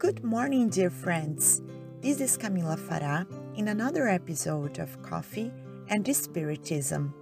[0.00, 1.60] Good morning, dear friends.
[2.00, 5.52] This is Camila Fará in another episode of Coffee
[5.88, 7.12] and Spiritism.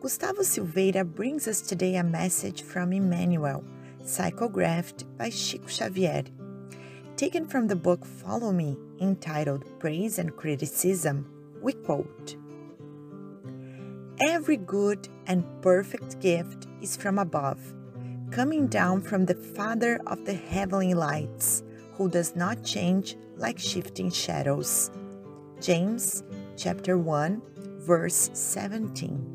[0.00, 3.64] Gustavo Silveira brings us today a message from Emmanuel,
[4.04, 6.22] psychographed by Chico Xavier.
[7.16, 11.26] Taken from the book Follow Me, entitled Praise and Criticism,
[11.60, 12.36] we quote
[14.20, 17.58] Every good and perfect gift is from above,
[18.30, 21.64] coming down from the Father of the heavenly lights,
[21.98, 24.90] who does not change like shifting shadows.
[25.60, 26.22] James
[26.56, 27.42] chapter 1
[27.80, 29.34] verse 17.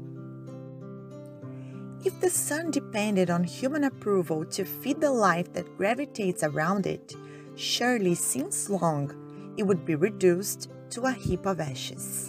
[2.05, 7.13] If the sun depended on human approval to feed the life that gravitates around it,
[7.55, 9.11] surely since long
[9.57, 12.22] it would be reduced to a heap of ashes.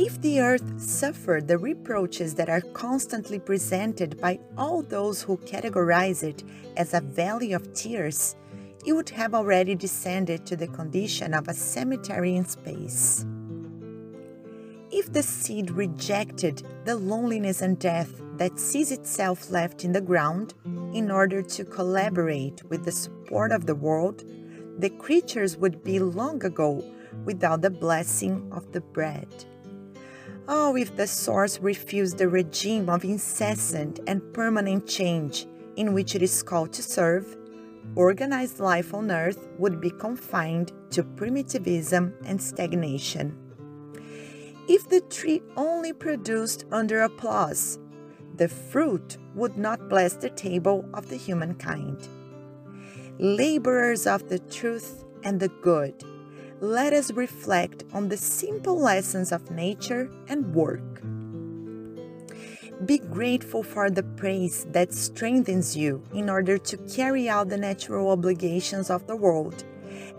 [0.00, 6.22] If the earth suffered the reproaches that are constantly presented by all those who categorize
[6.22, 6.44] it
[6.76, 8.36] as a valley of tears,
[8.86, 13.26] it would have already descended to the condition of a cemetery in space.
[14.92, 20.54] If the seed rejected the loneliness and death that sees itself left in the ground
[20.94, 24.22] in order to collaborate with the support of the world,
[24.78, 26.84] the creatures would be long ago
[27.24, 29.26] without the blessing of the bread.
[30.50, 35.46] Oh, if the source refused the regime of incessant and permanent change
[35.76, 37.36] in which it is called to serve,
[37.94, 43.36] organized life on earth would be confined to primitivism and stagnation.
[44.68, 47.78] If the tree only produced under applause,
[48.36, 52.08] the fruit would not bless the table of the humankind.
[53.18, 56.02] Laborers of the truth and the good,
[56.60, 61.02] let us reflect on the simple lessons of nature and work.
[62.84, 68.10] Be grateful for the praise that strengthens you in order to carry out the natural
[68.10, 69.64] obligations of the world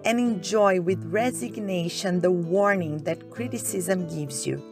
[0.06, 4.64] and enjoy with resignation the warning that criticism gives you.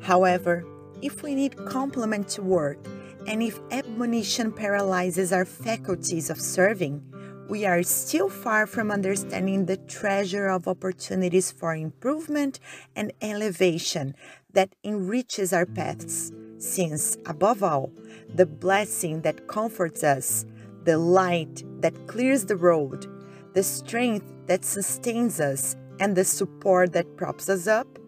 [0.00, 0.64] However,
[1.00, 2.78] if we need compliment to work,
[3.26, 7.02] and if admonition paralyzes our faculties of serving,
[7.52, 12.58] we are still far from understanding the treasure of opportunities for improvement
[12.96, 14.14] and elevation
[14.54, 17.92] that enriches our paths, since, above all,
[18.34, 20.46] the blessing that comforts us,
[20.84, 23.04] the light that clears the road,
[23.52, 27.98] the strength that sustains us, and the support that props us up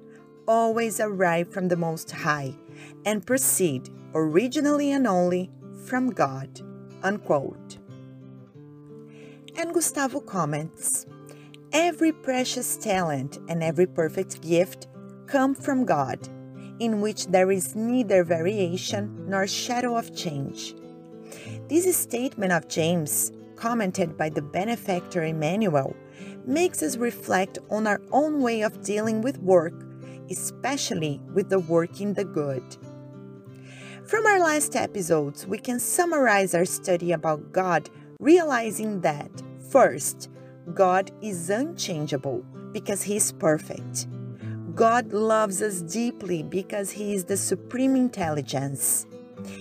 [0.49, 2.57] always arrive from the Most High
[3.05, 5.51] and proceed originally and only
[5.85, 6.63] from God.
[7.03, 7.84] Unquote.
[9.57, 11.07] And Gustavo comments
[11.73, 14.87] Every precious talent and every perfect gift
[15.27, 16.29] come from God,
[16.79, 20.75] in which there is neither variation nor shadow of change.
[21.69, 25.97] This statement of James commented by the benefactor Emmanuel,
[26.47, 29.75] makes us reflect on our own way of dealing with work,
[30.31, 32.63] especially with the work in the good.
[34.07, 37.89] From our last episodes, we can summarize our study about God,
[38.21, 39.31] realizing that,
[39.75, 40.31] first,
[40.73, 44.07] God is unchangeable because He is perfect.
[44.77, 49.05] God loves us deeply because He is the supreme intelligence.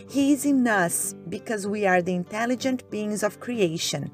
[0.07, 4.11] He is in us because we are the intelligent beings of creation.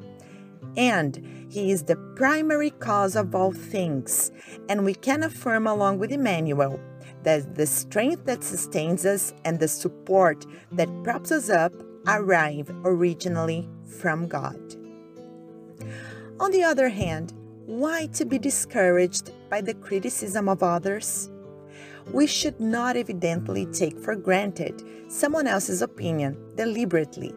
[0.78, 4.32] And He is the primary cause of all things.
[4.70, 6.80] And we can affirm, along with Emmanuel,
[7.24, 11.74] that the strength that sustains us and the support that props us up
[12.08, 13.68] arrive originally
[14.00, 14.79] from God.
[16.40, 17.34] On the other hand,
[17.66, 21.30] why to be discouraged by the criticism of others?
[22.12, 27.34] we should not evidently take for granted someone else's opinion deliberately.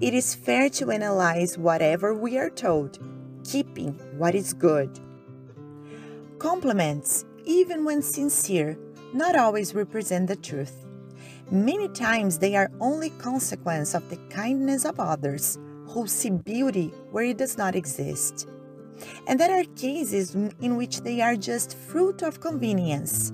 [0.00, 2.98] It is fair to analyze whatever we are told,
[3.44, 5.00] keeping what is good.
[6.38, 8.78] Compliments, even when sincere,
[9.14, 10.86] not always represent the truth.
[11.50, 15.58] Many times they are only consequence of the kindness of others
[15.92, 18.48] who see beauty where it does not exist.
[19.26, 23.32] And there are cases in which they are just fruit of convenience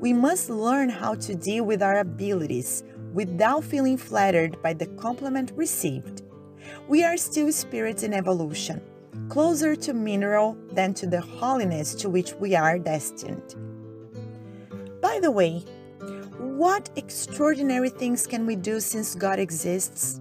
[0.00, 2.82] we must learn how to deal with our abilities
[3.12, 6.22] without feeling flattered by the compliment received.
[6.88, 8.80] We are still spirits in evolution,
[9.28, 13.56] closer to mineral than to the holiness to which we are destined.
[15.02, 15.64] By the way,
[16.38, 20.19] what extraordinary things can we do since God exists?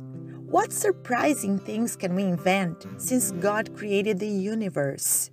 [0.49, 5.29] What surprising things can we invent since God created the universe?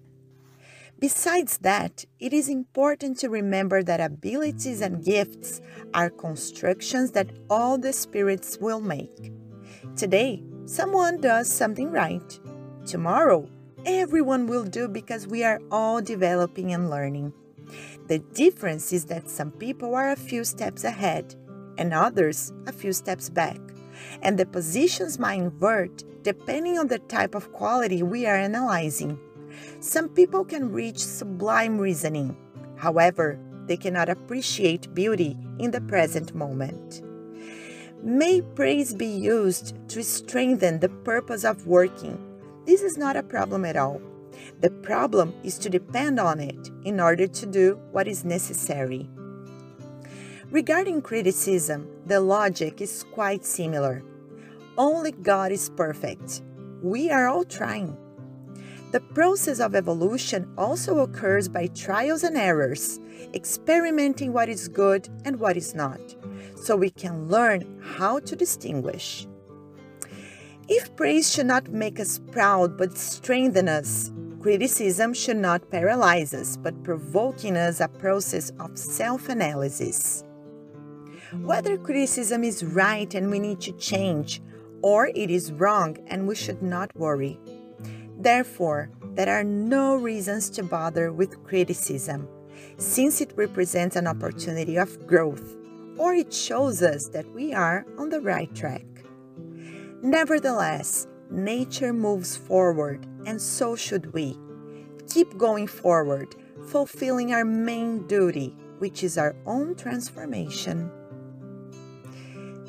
[0.98, 5.62] Besides that, it is important to remember that abilities and gifts
[5.94, 9.32] are constructions that all the spirits will make.
[9.96, 12.38] Today, someone does something right.
[12.84, 13.48] tomorrow,
[13.86, 17.32] everyone will do because we are all developing and learning.
[18.06, 21.34] The difference is that some people are a few steps ahead
[21.78, 23.58] and others a few steps back,
[24.22, 29.18] and the positions might invert depending on the type of quality we are analyzing.
[29.80, 32.36] Some people can reach sublime reasoning,
[32.76, 37.02] however, they cannot appreciate beauty in the present moment.
[38.02, 42.22] May praise be used to strengthen the purpose of working.
[42.64, 44.00] This is not a problem at all.
[44.60, 49.08] The problem is to depend on it in order to do what is necessary.
[50.52, 54.04] Regarding criticism, the logic is quite similar.
[54.78, 56.42] Only God is perfect.
[56.82, 57.96] We are all trying.
[58.92, 63.00] The process of evolution also occurs by trials and errors,
[63.34, 66.00] experimenting what is good and what is not,
[66.54, 69.26] so we can learn how to distinguish.
[70.68, 76.56] If praise should not make us proud but strengthen us, criticism should not paralyze us
[76.56, 80.22] but provoke in us a process of self analysis.
[81.32, 84.40] Whether criticism is right and we need to change,
[84.82, 87.38] or it is wrong and we should not worry.
[88.18, 92.28] Therefore, there are no reasons to bother with criticism,
[92.78, 95.56] since it represents an opportunity of growth,
[95.98, 98.84] or it shows us that we are on the right track.
[100.02, 104.38] Nevertheless, nature moves forward, and so should we.
[105.08, 106.36] Keep going forward,
[106.68, 110.90] fulfilling our main duty, which is our own transformation.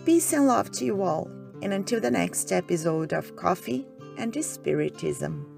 [0.08, 1.30] Peace and love to you all,
[1.62, 3.86] and until the next episode of Coffee
[4.18, 5.57] and Spiritism.